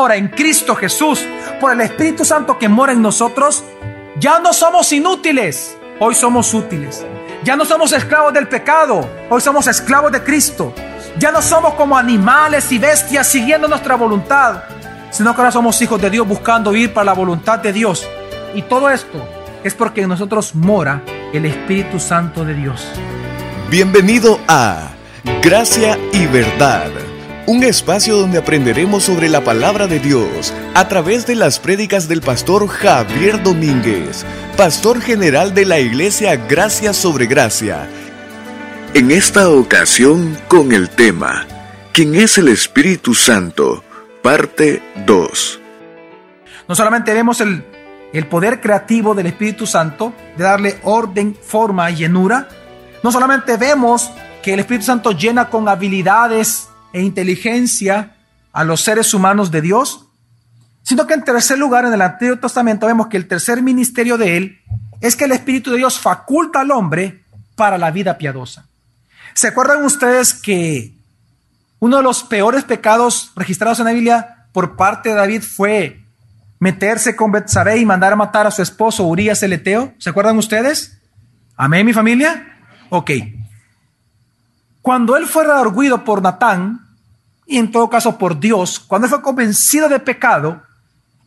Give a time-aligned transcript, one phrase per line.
[0.00, 1.20] ahora en Cristo Jesús,
[1.60, 3.62] por el Espíritu Santo que mora en nosotros,
[4.18, 7.04] ya no somos inútiles, hoy somos útiles.
[7.44, 10.74] Ya no somos esclavos del pecado, hoy somos esclavos de Cristo.
[11.18, 14.62] Ya no somos como animales y bestias siguiendo nuestra voluntad,
[15.10, 18.06] sino que ahora somos hijos de Dios buscando ir para la voluntad de Dios.
[18.54, 19.18] Y todo esto
[19.64, 22.86] es porque en nosotros mora el Espíritu Santo de Dios.
[23.70, 24.90] Bienvenido a
[25.42, 26.90] Gracia y Verdad,
[27.50, 32.20] un espacio donde aprenderemos sobre la palabra de Dios a través de las prédicas del
[32.20, 34.24] pastor Javier Domínguez,
[34.56, 37.88] pastor general de la iglesia Gracia sobre Gracia.
[38.94, 41.44] En esta ocasión con el tema,
[41.92, 43.82] ¿quién es el Espíritu Santo?
[44.22, 45.60] Parte 2.
[46.68, 47.64] No solamente vemos el,
[48.12, 52.48] el poder creativo del Espíritu Santo, de darle orden, forma y llenura,
[53.02, 54.08] no solamente vemos
[54.40, 58.16] que el Espíritu Santo llena con habilidades e inteligencia
[58.52, 60.06] a los seres humanos de Dios,
[60.82, 64.36] sino que en tercer lugar, en el Antiguo Testamento vemos que el tercer ministerio de
[64.36, 64.60] Él
[65.00, 67.24] es que el Espíritu de Dios faculta al hombre
[67.54, 68.66] para la vida piadosa.
[69.34, 70.94] ¿Se acuerdan ustedes que
[71.78, 76.00] uno de los peores pecados registrados en la Biblia por parte de David fue
[76.58, 79.94] meterse con Betsabé y mandar a matar a su esposo Urias el Eteo?
[79.98, 80.98] ¿Se acuerdan ustedes?
[81.56, 82.58] Amén, mi familia.
[82.90, 83.10] Ok.
[84.82, 86.86] Cuando él fue redarguido por Natán,
[87.46, 90.62] y en todo caso por Dios, cuando él fue convencido de pecado,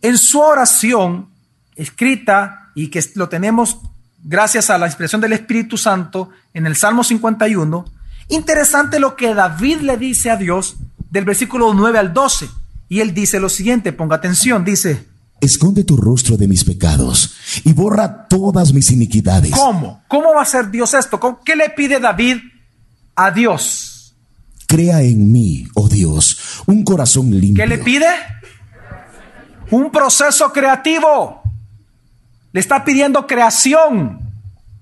[0.01, 1.29] en su oración
[1.75, 3.79] escrita y que lo tenemos
[4.23, 7.85] gracias a la expresión del Espíritu Santo en el Salmo 51,
[8.29, 10.77] interesante lo que David le dice a Dios
[11.09, 12.49] del versículo 9 al 12.
[12.89, 15.07] Y él dice lo siguiente, ponga atención, dice,
[15.41, 19.51] Esconde tu rostro de mis pecados y borra todas mis iniquidades.
[19.51, 20.01] ¿Cómo?
[20.07, 21.19] ¿Cómo va a hacer Dios esto?
[21.43, 22.37] ¿Qué le pide David
[23.15, 24.15] a Dios?
[24.67, 27.63] Crea en mí, oh Dios, un corazón limpio.
[27.63, 28.07] ¿Qué le pide?
[29.71, 31.41] Un proceso creativo.
[32.51, 34.19] Le está pidiendo creación,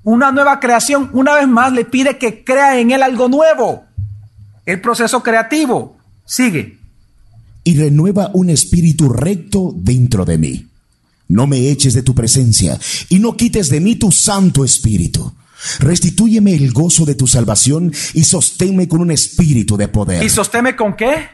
[0.04, 1.10] una nueva creación.
[1.14, 3.84] Una vez más le pide que crea en él algo nuevo.
[4.66, 5.98] El proceso creativo.
[6.26, 6.78] Sigue.
[7.64, 10.68] Y renueva un espíritu recto dentro de mí.
[11.28, 12.78] No me eches de tu presencia
[13.10, 15.34] y no quites de mí tu santo espíritu.
[15.80, 20.24] Restitúyeme el gozo de tu salvación y sosténme con un espíritu de poder.
[20.24, 21.30] ¿Y sosténme con qué?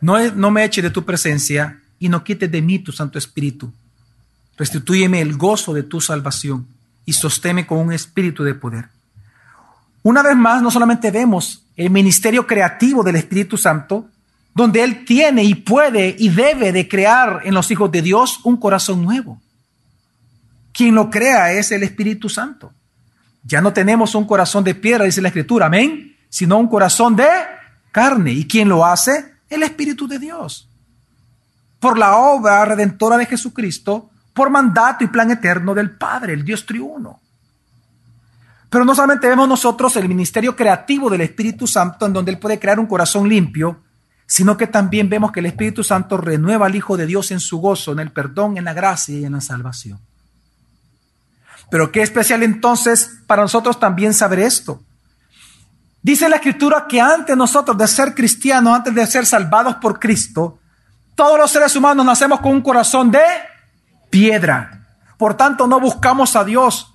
[0.00, 3.72] No, no me eches de tu presencia y no quites de mí tu santo espíritu.
[4.56, 6.66] Restitúyeme el gozo de tu salvación
[7.04, 8.86] y sostéme con un espíritu de poder.
[10.02, 14.06] Una vez más, no solamente vemos el ministerio creativo del Espíritu Santo,
[14.54, 18.56] donde Él tiene y puede y debe de crear en los hijos de Dios un
[18.56, 19.40] corazón nuevo.
[20.76, 22.70] Quien lo crea es el Espíritu Santo.
[23.42, 27.26] Ya no tenemos un corazón de piedra, dice la Escritura, amén, sino un corazón de
[27.90, 28.32] carne.
[28.32, 29.36] ¿Y quién lo hace?
[29.48, 30.68] El Espíritu de Dios.
[31.80, 36.66] Por la obra redentora de Jesucristo, por mandato y plan eterno del Padre, el Dios
[36.66, 37.20] triuno.
[38.68, 42.58] Pero no solamente vemos nosotros el ministerio creativo del Espíritu Santo en donde Él puede
[42.58, 43.80] crear un corazón limpio,
[44.26, 47.60] sino que también vemos que el Espíritu Santo renueva al Hijo de Dios en su
[47.60, 50.00] gozo, en el perdón, en la gracia y en la salvación.
[51.70, 54.80] Pero qué especial entonces para nosotros también saber esto.
[56.02, 60.60] Dice la Escritura que antes nosotros de ser cristianos, antes de ser salvados por Cristo,
[61.16, 63.24] todos los seres humanos nacemos con un corazón de
[64.10, 64.86] piedra.
[65.18, 66.94] Por tanto, no buscamos a Dios.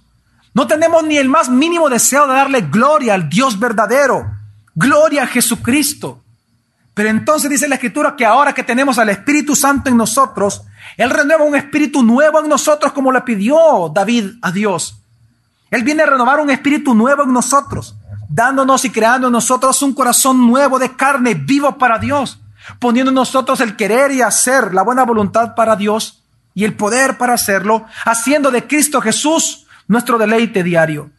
[0.54, 4.32] No tenemos ni el más mínimo deseo de darle gloria al Dios verdadero.
[4.76, 6.24] Gloria a Jesucristo.
[6.94, 10.64] Pero entonces dice la Escritura que ahora que tenemos al Espíritu Santo en nosotros,
[10.98, 14.96] Él renueva un espíritu nuevo en nosotros como le pidió David a Dios.
[15.70, 17.96] Él viene a renovar un espíritu nuevo en nosotros,
[18.28, 22.40] dándonos y creando en nosotros un corazón nuevo de carne vivo para Dios,
[22.78, 26.22] poniendo en nosotros el querer y hacer la buena voluntad para Dios
[26.54, 31.10] y el poder para hacerlo, haciendo de Cristo Jesús nuestro deleite diario.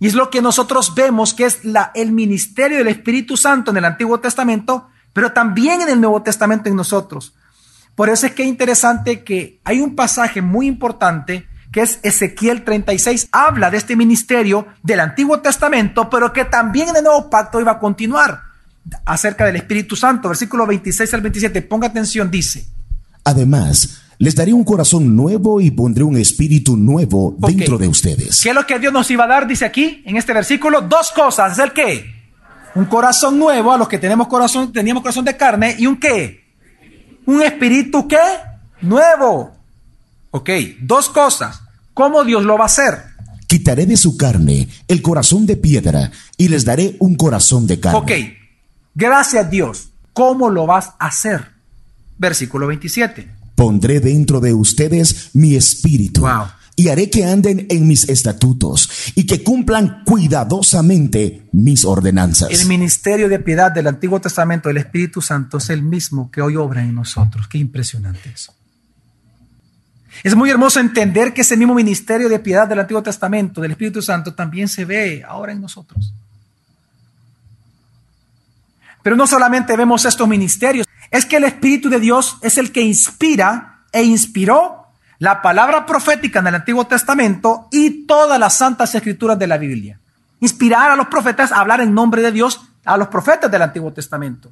[0.00, 1.60] Y es lo que nosotros vemos que es
[1.94, 6.68] el ministerio del Espíritu Santo en el Antiguo Testamento, pero también en el Nuevo Testamento
[6.68, 7.34] en nosotros.
[7.94, 12.64] Por eso es que es interesante que hay un pasaje muy importante que es Ezequiel
[12.64, 17.60] 36, habla de este ministerio del Antiguo Testamento, pero que también en el Nuevo Pacto
[17.60, 18.42] iba a continuar
[19.04, 20.28] acerca del Espíritu Santo.
[20.28, 22.66] Versículo 26 al 27, ponga atención, dice.
[23.22, 28.42] Además, les daré un corazón nuevo y pondré un espíritu nuevo dentro de ustedes.
[28.42, 29.46] ¿Qué es lo que Dios nos iba a dar?
[29.46, 31.54] Dice aquí, en este versículo, dos cosas.
[31.54, 32.04] ¿Es el qué?
[32.74, 35.74] Un corazón nuevo a los que tenemos corazón, teníamos corazón de carne.
[35.78, 36.44] ¿Y un qué?
[37.24, 38.18] Un espíritu qué?
[38.82, 39.52] Nuevo.
[40.32, 40.50] Ok,
[40.82, 41.62] dos cosas.
[41.94, 43.02] ¿Cómo Dios lo va a hacer?
[43.46, 47.98] Quitaré de su carne el corazón de piedra y les daré un corazón de carne.
[47.98, 48.12] Ok,
[48.94, 49.88] gracias Dios.
[50.12, 51.58] ¿Cómo lo vas a hacer?
[52.18, 53.39] versículo 27.
[53.60, 56.22] Pondré dentro de ustedes mi espíritu.
[56.22, 56.46] Wow.
[56.76, 62.48] Y haré que anden en mis estatutos y que cumplan cuidadosamente mis ordenanzas.
[62.50, 66.56] El ministerio de piedad del Antiguo Testamento del Espíritu Santo es el mismo que hoy
[66.56, 67.48] obra en nosotros.
[67.48, 68.54] Qué impresionante eso.
[70.22, 74.00] Es muy hermoso entender que ese mismo ministerio de piedad del Antiguo Testamento, del Espíritu
[74.00, 76.14] Santo, también se ve ahora en nosotros.
[79.02, 82.82] Pero no solamente vemos estos ministerios, es que el Espíritu de Dios es el que
[82.82, 84.86] inspira e inspiró
[85.18, 90.00] la palabra profética en el Antiguo Testamento y todas las santas escrituras de la Biblia.
[90.40, 93.92] Inspirar a los profetas a hablar en nombre de Dios a los profetas del Antiguo
[93.92, 94.50] Testamento.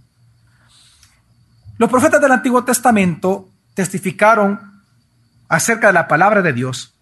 [1.79, 4.83] Los profetas del Antiguo Testamento testificaron
[5.49, 6.93] acerca de la palabra de Dios,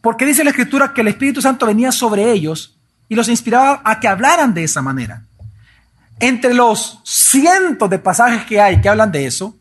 [0.00, 2.76] porque dice la Escritura que el Espíritu Santo venía sobre ellos
[3.08, 5.22] y los inspiraba a que hablaran de esa manera.
[6.22, 9.58] Entre los cientos de pasajes que hay que hablan de eso,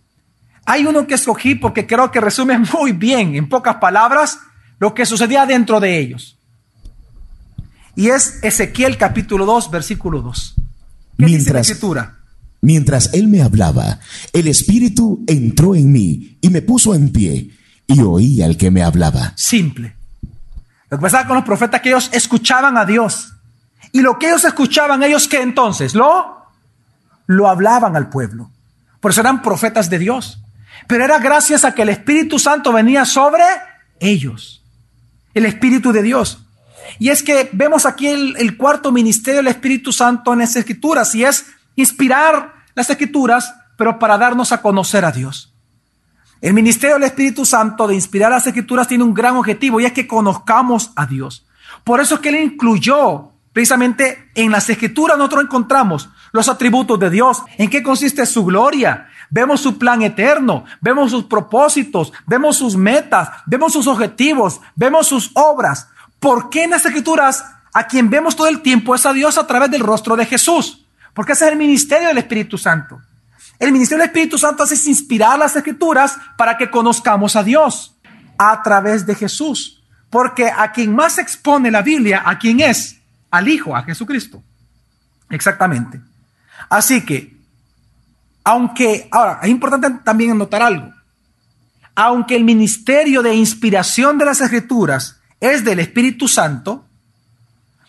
[0.63, 4.37] hay uno que escogí porque creo que resume muy bien, en pocas palabras,
[4.77, 6.37] lo que sucedía dentro de ellos.
[7.95, 10.53] Y es Ezequiel capítulo 2, versículo 2.
[10.55, 12.19] ¿Qué dice la Mientras, escritura?
[12.61, 13.99] mientras él me hablaba,
[14.31, 17.49] el espíritu entró en mí y me puso en pie
[17.87, 19.33] y oí al que me hablaba.
[19.35, 19.95] Simple.
[20.91, 23.33] Lo que pasaba con los profetas que ellos escuchaban a Dios.
[23.93, 26.40] Y lo que ellos escuchaban, ellos que entonces lo,
[27.35, 28.51] lo hablaban al pueblo.
[28.99, 30.39] Por eso eran profetas de Dios.
[30.87, 33.43] Pero era gracias a que el Espíritu Santo venía sobre
[33.99, 34.63] ellos.
[35.33, 36.45] El Espíritu de Dios.
[36.99, 41.23] Y es que vemos aquí el, cuarto ministerio del Espíritu Santo en las Escrituras y
[41.23, 41.45] es
[41.75, 45.53] inspirar las Escrituras, pero para darnos a conocer a Dios.
[46.41, 49.93] El ministerio del Espíritu Santo de inspirar las Escrituras tiene un gran objetivo y es
[49.93, 51.45] que conozcamos a Dios.
[51.83, 57.09] Por eso es que Él incluyó precisamente en las Escrituras nosotros encontramos los atributos de
[57.09, 59.07] Dios, en qué consiste su gloria.
[59.30, 65.31] Vemos su plan eterno, vemos sus propósitos, vemos sus metas, vemos sus objetivos, vemos sus
[65.36, 65.88] obras.
[66.19, 69.48] ¿Por qué en las Escrituras a quien vemos todo el tiempo es a Dios a
[69.48, 70.86] través del rostro de Jesús?
[71.13, 73.01] Porque ese es el ministerio del Espíritu Santo.
[73.59, 77.95] El ministerio del Espíritu Santo hace inspirar las escrituras para que conozcamos a Dios
[78.38, 79.83] a través de Jesús.
[80.09, 83.00] Porque a quien más expone la Biblia, ¿a quién es?
[83.31, 84.43] Al Hijo, a Jesucristo.
[85.29, 86.01] Exactamente.
[86.69, 87.35] Así que,
[88.43, 90.93] aunque, ahora, es importante también notar algo.
[91.95, 96.85] Aunque el ministerio de inspiración de las escrituras es del Espíritu Santo,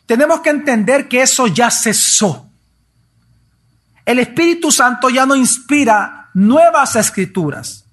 [0.06, 2.48] tenemos que entender que eso ya cesó.
[4.04, 7.84] El Espíritu Santo ya no inspira nuevas escrituras,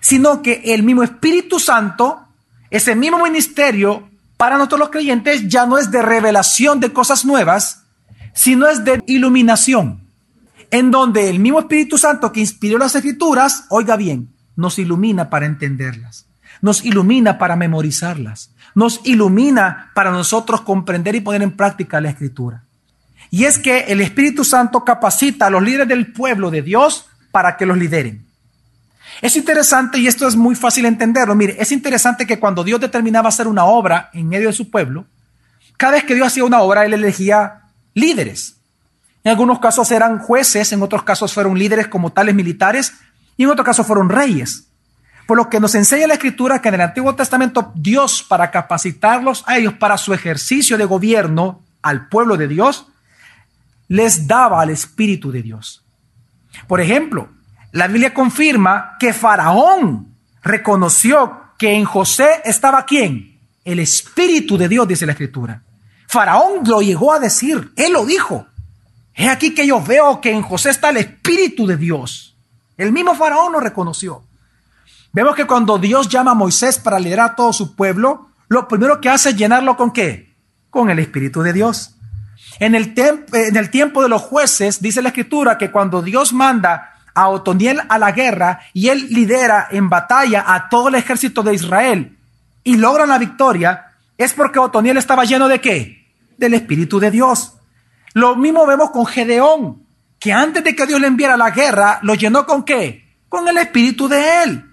[0.00, 2.28] sino que el mismo Espíritu Santo,
[2.70, 7.84] ese mismo ministerio para nosotros los creyentes ya no es de revelación de cosas nuevas,
[8.34, 10.02] sino es de iluminación,
[10.70, 15.46] en donde el mismo Espíritu Santo que inspiró las escrituras, oiga bien, nos ilumina para
[15.46, 16.26] entenderlas,
[16.60, 22.64] nos ilumina para memorizarlas, nos ilumina para nosotros comprender y poner en práctica la escritura.
[23.30, 27.56] Y es que el Espíritu Santo capacita a los líderes del pueblo de Dios para
[27.56, 28.25] que los lideren.
[29.22, 33.28] Es interesante, y esto es muy fácil entenderlo, mire, es interesante que cuando Dios determinaba
[33.28, 35.06] hacer una obra en medio de su pueblo,
[35.76, 37.62] cada vez que Dios hacía una obra, Él elegía
[37.94, 38.56] líderes.
[39.24, 42.92] En algunos casos eran jueces, en otros casos fueron líderes como tales militares,
[43.36, 44.68] y en otros casos fueron reyes.
[45.26, 49.42] Por lo que nos enseña la Escritura que en el Antiguo Testamento Dios, para capacitarlos
[49.46, 52.86] a ellos para su ejercicio de gobierno al pueblo de Dios,
[53.88, 55.84] les daba al Espíritu de Dios.
[56.68, 57.28] Por ejemplo,
[57.76, 63.38] la Biblia confirma que Faraón reconoció que en José estaba quién?
[63.66, 65.62] El Espíritu de Dios, dice la Escritura.
[66.08, 68.46] Faraón lo llegó a decir, él lo dijo.
[69.12, 72.38] Es aquí que yo veo que en José está el Espíritu de Dios.
[72.78, 74.24] El mismo Faraón lo reconoció.
[75.12, 79.02] Vemos que cuando Dios llama a Moisés para liderar a todo su pueblo, lo primero
[79.02, 80.34] que hace es llenarlo con qué?
[80.70, 81.94] Con el Espíritu de Dios.
[82.58, 86.95] En el, en el, tiempo de los jueces, dice la escritura que cuando Dios manda
[87.16, 91.54] a Otoniel a la guerra y él lidera en batalla a todo el ejército de
[91.54, 92.16] Israel
[92.62, 96.06] y logran la victoria, es porque Otoniel estaba lleno de qué?
[96.36, 97.54] Del Espíritu de Dios.
[98.12, 99.82] Lo mismo vemos con Gedeón,
[100.18, 103.16] que antes de que Dios le enviara la guerra, lo llenó con qué?
[103.30, 104.64] Con el Espíritu de él.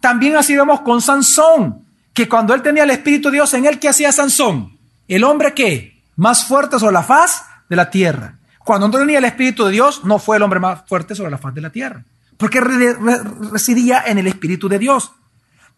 [0.00, 3.78] También así vemos con Sansón, que cuando él tenía el Espíritu de Dios en él,
[3.78, 4.76] ¿qué hacía Sansón?
[5.06, 8.38] El hombre que más fuerte sobre la faz de la tierra.
[8.64, 11.38] Cuando no tenía el Espíritu de Dios, no fue el hombre más fuerte sobre la
[11.38, 12.04] faz de la tierra,
[12.36, 15.12] porque residía en el Espíritu de Dios.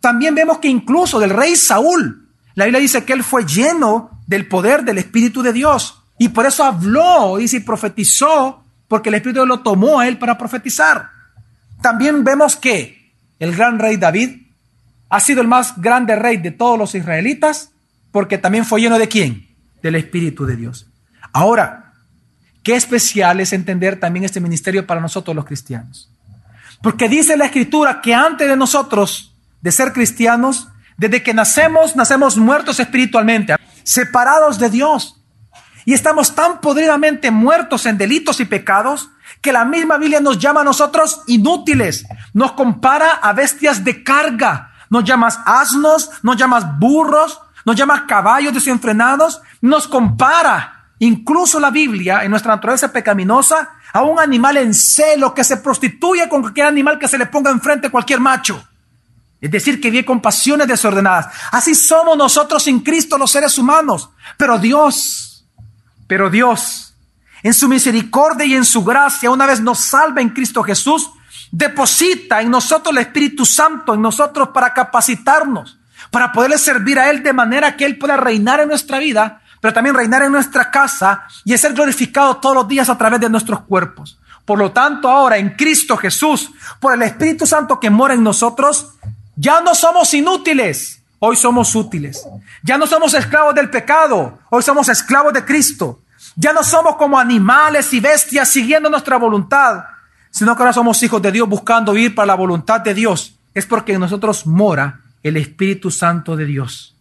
[0.00, 4.47] También vemos que incluso del rey Saúl, la Biblia dice que él fue lleno del
[4.47, 6.02] poder del Espíritu de Dios.
[6.19, 10.38] Y por eso habló, y y profetizó, porque el Espíritu lo tomó a él para
[10.38, 11.11] profetizar.
[11.83, 14.47] también vemos que el gran rey David
[15.09, 17.71] ha sido el más grande rey de todos los israelitas
[18.11, 19.47] porque también fue lleno de quién?
[19.83, 20.87] Del Espíritu de Dios.
[21.33, 21.86] Ahora,
[22.66, 26.11] qué especial es entender también este ministerio para nosotros los cristianos.
[26.82, 32.37] Porque dice la escritura que antes de nosotros, de ser cristianos, desde que nacemos, nacemos
[32.37, 33.54] muertos espiritualmente,
[33.85, 35.23] separados de Dios.
[35.85, 40.62] Y estamos tan podridamente muertos en delitos y pecados que la misma Biblia nos llama
[40.62, 42.04] a nosotros inútiles.
[42.35, 44.73] Nos compara a bestias de carga.
[44.90, 49.40] Nos llamas asnos, nos llamas burros, nos llamas caballos desenfrenados.
[49.61, 55.45] Nos compara incluso la Biblia en nuestra naturaleza pecaminosa a un animal en celo que
[55.45, 58.62] se prostituye con cualquier animal que se le ponga enfrente cualquier macho.
[59.41, 61.29] Es decir, que vive con pasiones desordenadas.
[61.53, 64.11] Así somos nosotros sin Cristo los seres humanos.
[64.37, 65.47] Pero Dios,
[66.07, 66.95] pero Dios,
[67.43, 71.11] en su misericordia y en su gracia, una vez nos salva en Cristo Jesús,
[71.50, 75.79] deposita en nosotros el Espíritu Santo, en nosotros para capacitarnos,
[76.11, 79.75] para poderle servir a Él de manera que Él pueda reinar en nuestra vida, pero
[79.75, 83.62] también reinar en nuestra casa y ser glorificado todos los días a través de nuestros
[83.62, 84.16] cuerpos.
[84.44, 88.92] Por lo tanto, ahora en Cristo Jesús, por el Espíritu Santo que mora en nosotros,
[89.35, 92.25] ya no somos inútiles, hoy somos útiles.
[92.62, 95.99] Ya no somos esclavos del pecado, hoy somos esclavos de Cristo.
[96.37, 99.82] Ya no somos como animales y bestias siguiendo nuestra voluntad,
[100.30, 103.35] sino que ahora somos hijos de Dios buscando ir para la voluntad de Dios.
[103.52, 106.94] Es porque en nosotros mora el Espíritu Santo de Dios,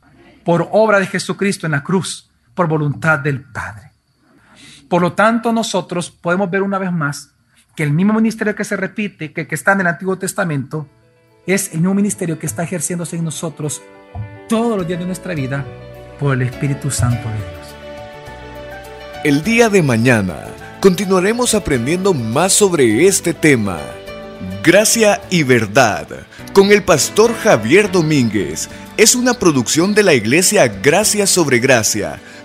[0.44, 3.92] por obra de Jesucristo en la cruz, por voluntad del Padre.
[4.90, 7.32] Por lo tanto, nosotros podemos ver una vez más
[7.76, 10.88] que el mismo ministerio que se repite, que, que está en el Antiguo Testamento,
[11.46, 13.82] es el mismo ministerio que está ejerciéndose en nosotros
[14.48, 15.66] todos los días de nuestra vida
[16.20, 17.76] por el Espíritu Santo de Dios.
[19.24, 20.36] El día de mañana
[20.80, 23.80] continuaremos aprendiendo más sobre este tema.
[24.64, 26.08] Gracia y verdad
[26.56, 32.22] con el pastor Javier Domínguez es una producción de la iglesia Gracia sobre Gracia.